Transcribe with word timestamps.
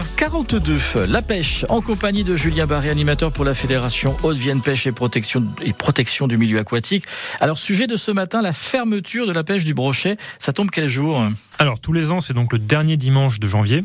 8h42. 0.00 1.04
La 1.04 1.20
pêche 1.20 1.66
en 1.68 1.80
compagnie 1.80 2.24
de 2.24 2.34
Julien 2.34 2.66
Barré, 2.66 2.88
animateur 2.90 3.32
pour 3.32 3.44
la 3.44 3.54
Fédération 3.54 4.16
Haute-Vienne 4.22 4.62
Pêche 4.62 4.86
et 4.86 4.92
protection, 4.92 5.46
et 5.62 5.72
protection 5.72 6.26
du 6.26 6.38
milieu 6.38 6.58
aquatique. 6.58 7.04
Alors, 7.40 7.58
sujet 7.58 7.86
de 7.86 7.96
ce 7.96 8.10
matin, 8.10 8.40
la 8.40 8.52
fermeture 8.52 9.26
de 9.26 9.32
la 9.32 9.44
pêche 9.44 9.64
du 9.64 9.74
brochet. 9.74 10.16
Ça 10.38 10.52
tombe 10.52 10.70
quel 10.70 10.88
jour? 10.88 11.22
Alors, 11.58 11.80
tous 11.80 11.92
les 11.92 12.10
ans, 12.10 12.20
c'est 12.20 12.34
donc 12.34 12.52
le 12.52 12.58
dernier 12.58 12.96
dimanche 12.96 13.40
de 13.40 13.46
janvier. 13.46 13.84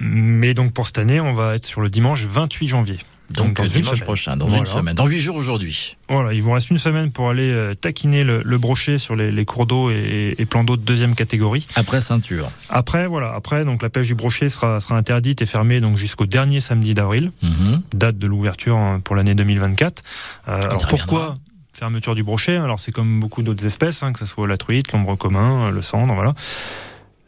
Mais 0.00 0.54
donc 0.54 0.72
pour 0.72 0.86
cette 0.86 0.98
année, 0.98 1.20
on 1.20 1.32
va 1.34 1.54
être 1.54 1.66
sur 1.66 1.80
le 1.80 1.88
dimanche 1.88 2.24
28 2.24 2.66
janvier. 2.66 2.98
Donc, 3.36 3.56
dans 3.56 3.64
dimanche 3.64 4.02
prochain, 4.02 4.36
dans 4.36 4.48
une 4.48 4.66
semaine, 4.66 4.94
dans 4.94 5.06
huit 5.06 5.20
jours 5.20 5.36
aujourd'hui. 5.36 5.96
Voilà, 6.08 6.32
il 6.32 6.42
vous 6.42 6.52
reste 6.52 6.70
une 6.70 6.78
semaine 6.78 7.10
pour 7.10 7.30
aller 7.30 7.50
euh, 7.50 7.74
taquiner 7.74 8.24
le, 8.24 8.58
brochet 8.58 8.98
sur 8.98 9.16
les, 9.16 9.44
cours 9.44 9.66
d'eau 9.66 9.90
et, 9.90 10.46
plans 10.48 10.64
d'eau 10.64 10.76
de 10.76 10.82
deuxième 10.82 11.14
catégorie. 11.14 11.66
Après 11.74 12.00
ceinture. 12.00 12.50
Après, 12.68 13.06
voilà, 13.06 13.32
après 13.34 13.64
donc 13.64 13.82
la 13.82 13.90
pêche 13.90 14.06
du 14.06 14.14
brochet 14.14 14.48
sera, 14.48 14.80
sera 14.80 14.96
interdite 14.96 15.42
et 15.42 15.46
fermée 15.46 15.80
donc 15.80 15.96
jusqu'au 15.96 16.26
dernier 16.26 16.60
samedi 16.60 16.94
d'avril, 16.94 17.32
mhm. 17.42 17.82
date 17.94 18.18
de 18.18 18.26
l'ouverture 18.26 18.76
hein, 18.76 19.00
pour 19.02 19.16
l'année 19.16 19.34
2024. 19.34 20.02
Euh, 20.48 20.60
alors 20.62 20.86
pourquoi 20.88 21.34
fermeture 21.72 22.14
du 22.14 22.22
brochet? 22.22 22.56
Alors 22.56 22.80
c'est 22.80 22.92
comme 22.92 23.20
beaucoup 23.20 23.42
d'autres 23.42 23.64
espèces, 23.64 24.02
hein, 24.02 24.12
que 24.12 24.18
ce 24.18 24.26
soit 24.26 24.46
la 24.46 24.56
truite, 24.56 24.92
l'ombre 24.92 25.16
commun, 25.16 25.70
le 25.70 25.82
cendre, 25.82 26.14
voilà. 26.14 26.34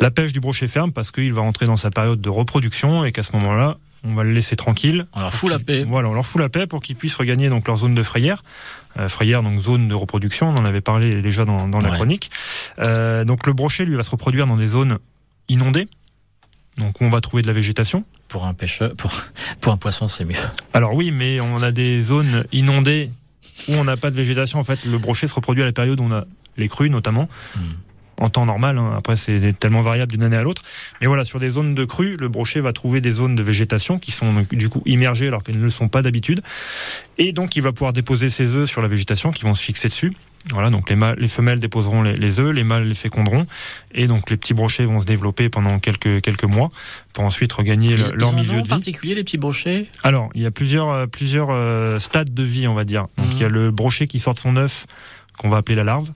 La 0.01 0.11
pêche 0.11 0.33
du 0.33 0.41
brochet 0.41 0.67
ferme 0.67 0.93
parce 0.93 1.11
qu'il 1.11 1.33
va 1.33 1.43
rentrer 1.43 1.67
dans 1.67 1.77
sa 1.77 1.91
période 1.91 2.21
de 2.21 2.29
reproduction 2.29 3.05
et 3.05 3.12
qu'à 3.12 3.23
ce 3.23 3.33
moment-là, 3.33 3.77
on 4.05 4.15
va 4.15 4.23
le 4.23 4.33
laisser 4.33 4.57
tranquille. 4.57 5.07
On 5.15 5.21
leur 5.21 5.33
fout 5.33 5.51
la 5.51 5.59
paix. 5.59 5.85
Voilà, 5.85 6.09
on 6.09 6.15
leur 6.15 6.27
fout 6.27 6.41
la 6.41 6.49
paix 6.49 6.67
pour 6.67 6.83
qu'ils 6.83 6.97
puissent 6.97 7.15
regagner 7.15 7.49
donc 7.49 7.67
leur 7.67 7.77
zone 7.77 7.95
de 7.95 8.03
frayère. 8.03 8.43
Euh, 8.99 9.09
frayère, 9.09 9.43
donc 9.43 9.59
zone 9.61 9.89
de 9.89 9.95
reproduction, 9.95 10.51
on 10.51 10.55
en 10.57 10.65
avait 10.65 10.81
parlé 10.81 11.23
déjà 11.23 11.45
dans, 11.45 11.67
la 11.67 11.91
chronique. 11.91 12.31
Euh, 12.79 13.25
donc 13.25 13.47
le 13.47 13.53
brochet, 13.53 13.85
lui, 13.85 13.97
va 13.97 14.03
se 14.03 14.11
reproduire 14.11 14.47
dans 14.47 14.57
des 14.57 14.69
zones 14.69 14.98
inondées. 15.48 15.89
Donc 16.77 17.01
on 17.01 17.09
va 17.09 17.21
trouver 17.21 17.43
de 17.43 17.47
la 17.47 17.53
végétation. 17.53 18.05
Pour 18.29 18.47
un 18.47 18.55
pêcheur, 18.55 18.95
pour, 18.97 19.12
pour 19.61 19.73
un 19.73 19.77
poisson, 19.77 20.09
c'est 20.09 20.25
mieux. 20.25 20.34
Alors 20.73 20.95
oui, 20.95 21.11
mais 21.11 21.41
on 21.41 21.62
a 21.62 21.71
des 21.71 22.03
zones 22.03 22.45
inondées 22.53 23.11
où 23.69 23.75
on 23.75 23.84
n'a 23.84 23.97
pas 23.97 24.11
de 24.11 24.17
végétation. 24.17 24.59
En 24.59 24.65
fait, 24.65 24.84
le 24.84 24.98
brochet 24.98 25.28
se 25.28 25.34
reproduit 25.34 25.62
à 25.62 25.67
la 25.67 25.73
période 25.73 26.00
où 26.00 26.05
on 26.05 26.12
a 26.12 26.25
les 26.56 26.69
crues 26.69 26.91
notamment. 26.91 27.28
Hmm 27.56 27.61
en 28.19 28.31
temps 28.31 28.47
normal. 28.47 28.79
Hein. 28.79 28.95
Après, 28.97 29.17
c'est 29.17 29.59
tellement 29.59 29.83
variable 29.83 30.12
d'une 30.12 30.23
année 30.23 30.37
à 30.37 30.43
l'autre. 30.43 30.62
Mais 31.01 31.07
voilà, 31.07 31.25
sur 31.25 31.41
des 31.41 31.51
zones 31.51 31.75
de 31.75 31.84
crue, 31.84 32.17
le 32.19 32.29
brochet 32.29 32.61
va 32.61 32.73
trouver 32.73 33.01
des 33.01 33.12
zones 33.12 33.34
de 33.34 33.43
végétation 33.43 33.98
qui 33.98 34.12
sont 34.12 34.33
du 34.53 34.69
coup 34.69 34.83
immergées 34.87 35.29
alors 35.29 35.43
qu'elles 35.43 35.59
ne 35.59 35.65
le 35.65 35.71
sont 35.71 35.89
pas 35.89 36.03
d'habitude. 36.03 36.43
Et 37.19 37.33
donc, 37.33 37.56
il 37.56 37.62
va 37.62 37.73
pouvoir 37.73 37.93
déposer 37.93 38.31
ses 38.31 38.55
œufs 38.55 38.69
sur 38.69 38.83
la 38.83 38.89
végétation 38.89 39.33
qui 39.33 39.45
vont 39.45 39.55
se 39.55 39.62
fixer 39.62 39.89
dessus. 39.89 40.12
Voilà, 40.51 40.69
donc 40.69 40.91
les, 40.91 40.97
mâles, 40.97 41.17
les 41.19 41.29
femelles 41.29 41.59
déposeront 41.59 42.03
les, 42.03 42.12
les, 42.12 42.39
œufs, 42.39 42.55
les 42.55 42.65
mâles 42.65 42.87
les 42.87 42.95
féconderont, 42.95 43.47
et 43.93 44.06
donc 44.06 44.28
les 44.28 44.37
petits 44.37 44.53
brochets 44.53 44.84
vont 44.84 45.01
se 45.01 45.06
développer 45.06 45.49
pendant 45.49 45.78
quelques 45.78 46.21
quelques 46.21 46.45
mois 46.45 46.71
pour 47.15 47.25
ensuite 47.25 47.51
regagner 47.55 47.97
leur 48.15 48.34
milieu 48.34 48.59
de 48.59 48.65
vie. 48.65 48.69
particulier 48.69 49.15
les 49.15 49.25
petits 49.25 49.39
brochets? 49.39 49.87
Alors, 50.03 50.28
il 50.34 50.43
y 50.43 50.47
a 50.47 50.51
plusieurs 50.51 50.91
euh, 50.91 51.06
plusieurs 51.06 51.49
euh, 51.51 51.99
stades 51.99 52.34
de 52.34 52.43
vie, 52.43 52.69
on 52.69 52.75
va 52.75 52.84
dire. 52.84 53.06
Donc 53.17 53.28
il 53.33 53.39
y 53.39 53.45
a 53.45 53.49
mhm. 53.49 53.55
le 53.55 53.71
brochet 53.71 54.06
qui 54.06 54.19
sort 54.19 54.34
de 54.34 54.39
son 54.39 54.56
œuf 54.56 54.84
qu'on 55.39 55.49
va 55.49 55.59
appeler 55.59 55.77
la 55.77 55.84
larve. 55.84 56.12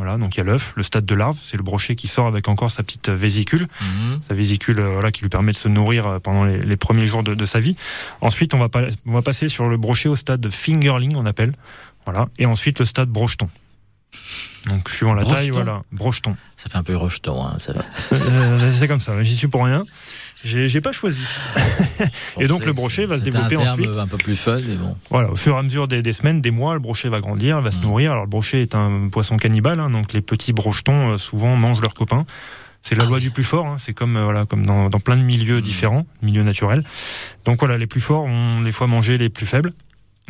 Voilà, 0.00 0.16
donc 0.16 0.34
il 0.34 0.38
y 0.38 0.40
a 0.40 0.44
l'œuf, 0.44 0.72
le 0.76 0.82
stade 0.82 1.04
de 1.04 1.14
larve, 1.14 1.38
c'est 1.42 1.58
le 1.58 1.62
brochet 1.62 1.94
qui 1.94 2.08
sort 2.08 2.26
avec 2.26 2.48
encore 2.48 2.70
sa 2.70 2.82
petite 2.82 3.10
vésicule, 3.10 3.68
mhm. 3.82 4.20
sa 4.26 4.32
vésicule 4.32 4.80
euh, 4.80 4.92
voilà 4.92 5.12
qui 5.12 5.20
lui 5.20 5.28
permet 5.28 5.52
de 5.52 5.58
se 5.58 5.68
nourrir 5.68 6.06
euh, 6.06 6.18
pendant 6.18 6.44
les, 6.44 6.76
premiers 6.78 7.06
jours 7.06 7.22
de, 7.22 7.44
sa 7.44 7.60
vie. 7.60 7.76
Ensuite, 8.22 8.54
on 8.54 8.58
va, 8.58 8.70
on 9.04 9.12
va 9.12 9.20
passer 9.20 9.50
sur 9.50 9.68
le 9.68 9.76
brochet 9.76 10.08
au 10.08 10.16
stade 10.16 10.40
de 10.40 10.48
fingerling, 10.48 11.16
on 11.16 11.26
appelle, 11.26 11.52
voilà, 12.06 12.30
et 12.38 12.46
ensuite 12.46 12.78
le 12.78 12.86
stade 12.86 13.10
brocheton. 13.10 13.50
Donc 14.66 14.90
suivant 14.90 15.14
la 15.14 15.24
taille, 15.24 15.50
voilà, 15.50 15.82
brocheton. 15.90 16.36
Ça 16.56 16.68
fait 16.68 16.76
un 16.76 16.82
peu 16.82 16.96
rocheton, 16.96 17.42
hein, 17.42 17.56
ça 17.58 17.72
euh, 18.12 18.70
c'est 18.70 18.88
comme 18.88 19.00
ça, 19.00 19.22
j'y 19.22 19.36
suis 19.36 19.48
pour 19.48 19.64
rien. 19.64 19.84
J'ai 20.42 20.80
pas 20.80 20.92
choisi. 20.92 21.22
et 22.40 22.46
donc 22.46 22.64
le 22.64 22.72
brochet 22.72 23.04
va 23.04 23.18
se 23.18 23.22
développer 23.22 23.56
un 23.56 23.72
ensuite. 23.72 23.96
un 23.96 24.06
peu 24.06 24.16
plus 24.16 24.36
fun, 24.36 24.58
mais 24.66 24.76
bon. 24.76 24.96
Voilà, 25.10 25.30
au 25.30 25.36
fur 25.36 25.54
et 25.54 25.58
à 25.58 25.62
mesure 25.62 25.86
des, 25.86 26.12
semaines, 26.12 26.40
des 26.40 26.50
mois, 26.50 26.72
le 26.72 26.80
brochet 26.80 27.10
va 27.10 27.20
grandir, 27.20 27.60
va 27.60 27.70
se 27.70 27.78
mm. 27.78 27.82
nourrir. 27.82 28.12
Alors 28.12 28.24
le 28.24 28.30
brochet 28.30 28.62
est 28.62 28.74
un 28.74 29.08
poisson 29.10 29.36
cannibale, 29.36 29.80
hein, 29.80 29.90
donc 29.90 30.12
les 30.14 30.22
petits 30.22 30.54
brochetons 30.54 31.10
euh, 31.10 31.18
souvent 31.18 31.56
mangent 31.56 31.82
leurs 31.82 31.94
copains. 31.94 32.24
C'est 32.82 32.94
la 32.94 33.04
ah 33.04 33.08
loi 33.08 33.20
du 33.20 33.30
plus 33.30 33.44
fort. 33.44 33.66
Hein, 33.66 33.76
c'est 33.78 33.92
comme 33.92 34.16
euh, 34.16 34.24
voilà, 34.24 34.46
comme 34.46 34.64
dans, 34.64 34.88
dans 34.88 35.00
plein 35.00 35.18
de 35.18 35.22
milieux 35.22 35.58
mm. 35.58 35.62
différents, 35.62 36.06
milieux 36.22 36.42
naturels. 36.42 36.84
Donc 37.44 37.58
voilà, 37.60 37.76
les 37.76 37.86
plus 37.86 38.00
forts 38.00 38.24
ont 38.24 38.62
des 38.62 38.72
fois 38.72 38.86
mangé 38.86 39.18
les 39.18 39.28
plus 39.28 39.46
faibles. 39.46 39.72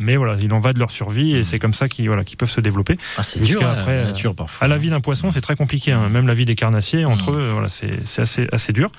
Mais 0.01 0.17
voilà, 0.17 0.37
il 0.41 0.51
en 0.53 0.59
va 0.59 0.73
de 0.73 0.79
leur 0.79 0.91
survie 0.91 1.35
et 1.35 1.41
mm. 1.41 1.43
c'est 1.43 1.59
comme 1.59 1.73
ça 1.73 1.87
qu'ils 1.87 2.07
voilà, 2.07 2.23
peuvent 2.37 2.49
se 2.49 2.61
développer. 2.61 2.97
Ah, 3.17 3.23
c'est 3.23 3.39
dur, 3.39 3.65
après, 3.65 3.97
la 3.97 4.05
nature, 4.05 4.35
parfois. 4.35 4.65
À 4.65 4.67
la 4.67 4.77
vie 4.77 4.89
d'un 4.89 5.01
poisson, 5.01 5.31
c'est 5.31 5.41
très 5.41 5.55
compliqué. 5.55 5.91
Hein. 5.91 6.09
Même 6.09 6.27
la 6.27 6.33
vie 6.33 6.45
des 6.45 6.55
carnassiers, 6.55 7.05
entre 7.05 7.31
mm. 7.31 7.39
eux, 7.39 7.51
voilà, 7.51 7.67
c'est 7.67 8.19
assez, 8.19 8.47
assez 8.51 8.73
dur. 8.73 8.91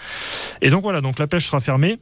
Et 0.61 0.71
donc 0.71 0.83
voilà, 0.83 1.01
donc 1.01 1.19
la 1.19 1.27
pêche 1.27 1.47
sera 1.47 1.61
fermée. 1.61 1.99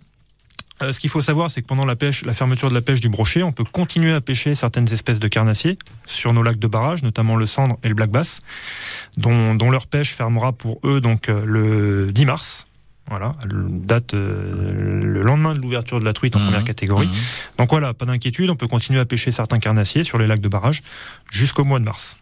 Euh, 0.82 0.92
ce 0.92 1.00
qu'il 1.00 1.10
faut 1.10 1.20
savoir, 1.20 1.50
c'est 1.50 1.60
que 1.62 1.66
pendant 1.66 1.84
la 1.84 1.96
pêche, 1.96 2.24
la 2.24 2.32
fermeture 2.32 2.70
de 2.70 2.74
la 2.74 2.80
pêche 2.80 3.00
du 3.00 3.08
brochet, 3.08 3.42
on 3.42 3.52
peut 3.52 3.64
continuer 3.64 4.12
à 4.12 4.20
pêcher 4.20 4.54
certaines 4.54 4.90
espèces 4.92 5.18
de 5.18 5.28
carnassiers 5.28 5.78
sur 6.06 6.32
nos 6.32 6.42
lacs 6.42 6.58
de 6.58 6.66
barrage, 6.66 7.02
notamment 7.02 7.36
le 7.36 7.46
cendre 7.46 7.78
et 7.82 7.88
le 7.88 7.94
black 7.94 8.10
bass, 8.10 8.40
dont, 9.16 9.54
dont 9.54 9.70
leur 9.70 9.86
pêche 9.86 10.14
fermera 10.14 10.52
pour 10.52 10.80
eux 10.84 11.00
donc 11.00 11.28
euh, 11.28 11.42
le 11.44 12.12
10 12.12 12.24
mars. 12.24 12.66
Voilà, 13.10 13.34
date 13.50 14.15
euh, 14.15 14.71
le 14.72 15.22
lendemain 15.22 15.54
de 15.54 15.60
l'ouverture 15.60 15.98
de 15.98 16.04
la 16.04 16.12
truite 16.12 16.37
en 16.37 16.38
mmh. 16.38 16.44
première 16.44 16.62
catégorie. 16.62 17.09
Mmh. 17.09 17.59
Donc 17.59 17.71
voilà, 17.71 17.93
pas 17.93 18.06
d'inquiétude, 18.06 18.50
on 18.50 18.56
peut 18.56 18.69
continuer 18.69 19.00
à 19.00 19.04
pêcher 19.04 19.32
certains 19.32 19.59
carnassiers 19.59 20.04
sur 20.04 20.16
les 20.16 20.28
lacs 20.28 20.41
de 20.41 20.48
barrage 20.48 20.84
jusqu'au 21.28 21.65
mois 21.65 21.81
de 21.81 21.84
mars. 21.84 22.16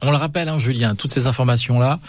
On 0.00 0.10
le 0.10 0.16
rappelle, 0.16 0.48
hein, 0.48 0.58
Julien, 0.58 0.94
toutes 0.94 1.10
ces 1.10 1.26
informations-là 1.26 2.00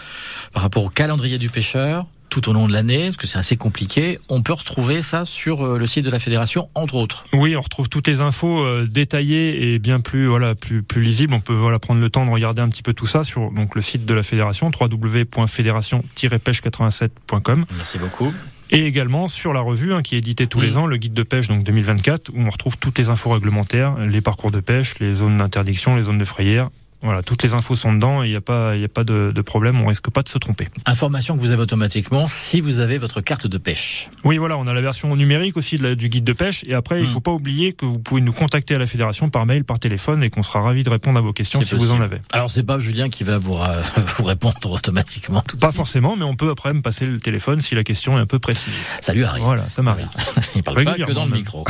par 0.54 0.62
rapport 0.62 0.84
au 0.84 0.88
calendrier 0.88 1.36
du 1.36 1.50
pêcheur, 1.50 2.06
tout 2.34 2.50
au 2.50 2.52
long 2.52 2.66
de 2.66 2.72
l'année, 2.72 3.04
parce 3.04 3.16
que 3.16 3.28
c'est 3.28 3.38
assez 3.38 3.56
compliqué. 3.56 4.18
On 4.28 4.42
peut 4.42 4.54
retrouver 4.54 5.02
ça 5.02 5.24
sur 5.24 5.64
euh, 5.64 5.78
le 5.78 5.86
site 5.86 6.04
de 6.04 6.10
la 6.10 6.18
fédération, 6.18 6.68
entre 6.74 6.96
autres. 6.96 7.26
Oui, 7.32 7.54
on 7.54 7.60
retrouve 7.60 7.88
toutes 7.88 8.08
les 8.08 8.20
infos 8.20 8.66
euh, 8.66 8.88
détaillées 8.90 9.74
et 9.74 9.78
bien 9.78 10.00
plus 10.00 10.26
voilà 10.26 10.56
plus 10.56 10.82
plus 10.82 11.00
lisibles. 11.00 11.32
On 11.32 11.38
peut 11.38 11.54
voilà 11.54 11.78
prendre 11.78 12.00
le 12.00 12.10
temps 12.10 12.26
de 12.26 12.30
regarder 12.30 12.60
un 12.60 12.68
petit 12.68 12.82
peu 12.82 12.92
tout 12.92 13.06
ça 13.06 13.22
sur 13.22 13.52
donc 13.52 13.76
le 13.76 13.82
site 13.82 14.04
de 14.04 14.14
la 14.14 14.24
fédération 14.24 14.68
www.fédération-pêche87.com. 14.68 17.64
Merci 17.76 17.98
beaucoup. 17.98 18.34
Et 18.72 18.84
également 18.86 19.28
sur 19.28 19.52
la 19.52 19.60
revue 19.60 19.94
hein, 19.94 20.02
qui 20.02 20.16
est 20.16 20.18
éditée 20.18 20.48
tous 20.48 20.60
les 20.60 20.76
ans, 20.76 20.86
le 20.86 20.96
guide 20.96 21.14
de 21.14 21.22
pêche 21.22 21.46
donc 21.46 21.62
2024, 21.62 22.32
où 22.34 22.40
on 22.40 22.50
retrouve 22.50 22.76
toutes 22.78 22.98
les 22.98 23.10
infos 23.10 23.30
réglementaires, 23.30 23.96
les 23.98 24.20
parcours 24.20 24.50
de 24.50 24.58
pêche, 24.58 24.98
les 24.98 25.14
zones 25.14 25.38
d'interdiction, 25.38 25.94
les 25.94 26.02
zones 26.04 26.18
de 26.18 26.24
frayère, 26.24 26.70
voilà, 27.04 27.22
toutes 27.22 27.42
les 27.42 27.54
infos 27.54 27.74
sont 27.74 27.92
dedans 27.92 28.22
il 28.22 28.30
n'y 28.30 28.36
a 28.36 28.40
pas, 28.40 28.76
y 28.76 28.84
a 28.84 28.88
pas 28.88 29.04
de, 29.04 29.32
de, 29.34 29.42
problème, 29.42 29.80
on 29.80 29.86
risque 29.86 30.10
pas 30.10 30.22
de 30.22 30.28
se 30.28 30.38
tromper. 30.38 30.68
Information 30.86 31.36
que 31.36 31.40
vous 31.40 31.50
avez 31.50 31.62
automatiquement 31.62 32.28
si 32.28 32.60
vous 32.60 32.80
avez 32.80 32.98
votre 32.98 33.20
carte 33.20 33.46
de 33.46 33.58
pêche. 33.58 34.08
Oui, 34.24 34.38
voilà, 34.38 34.56
on 34.58 34.66
a 34.66 34.72
la 34.72 34.80
version 34.80 35.14
numérique 35.14 35.56
aussi 35.56 35.76
de 35.76 35.94
du 35.94 36.08
guide 36.08 36.24
de 36.24 36.32
pêche. 36.32 36.64
Et 36.66 36.74
après, 36.74 37.00
il 37.00 37.04
il 37.04 37.10
hmm. 37.10 37.12
faut 37.12 37.20
pas 37.20 37.32
oublier 37.32 37.72
que 37.72 37.84
vous 37.84 37.98
pouvez 37.98 38.20
nous 38.20 38.32
contacter 38.32 38.74
à 38.74 38.78
la 38.78 38.86
fédération 38.86 39.28
par 39.28 39.46
mail, 39.46 39.64
par 39.64 39.78
téléphone, 39.78 40.24
et 40.24 40.30
qu'on 40.30 40.42
sera 40.42 40.62
ravi 40.62 40.82
de 40.82 40.90
répondre 40.90 41.18
à 41.18 41.22
vos 41.22 41.32
questions 41.32 41.62
si 41.62 41.74
vous 41.74 41.92
en 41.92 42.00
avez. 42.00 42.18
Alors 42.32 42.50
c'est 42.50 42.62
pas 42.62 42.78
Julien 42.78 43.08
qui 43.08 43.24
va 43.24 43.38
vous, 43.38 43.58
vous 44.16 44.24
répondre 44.24 44.70
automatiquement. 44.70 45.42
Tout 45.42 45.58
pas 45.58 45.72
forcément, 45.72 46.16
mais 46.16 46.24
on 46.24 46.36
peut 46.36 46.50
après 46.50 46.72
me 46.72 46.80
passer 46.80 47.06
le 47.06 47.20
téléphone 47.20 47.60
si 47.60 47.74
la 47.74 47.84
question 47.84 48.16
est 48.18 48.20
un 48.20 48.26
peu 48.26 48.38
précise. 48.38 48.72
Salut 49.00 49.24
Harry. 49.24 49.42
Voilà, 49.42 49.68
ça 49.68 49.82
m'arrive. 49.82 50.08
il 50.56 50.62
parle 50.62 50.84
pas 50.84 50.94
que 50.94 51.12
dans 51.12 51.26
le 51.26 51.32
micro. 51.32 51.64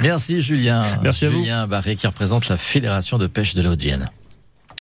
Merci 0.00 0.40
Julien. 0.40 0.84
Merci 1.02 1.26
à 1.26 1.30
Julien 1.30 1.64
vous. 1.64 1.70
Barré 1.70 1.96
qui 1.96 2.06
représente 2.06 2.48
la 2.48 2.56
fédération 2.56 3.18
de 3.18 3.26
pêche 3.26 3.54
de 3.54 3.62
la 3.62 3.70
Haute-Vienne. 3.70 4.10